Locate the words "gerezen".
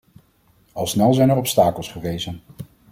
1.91-2.41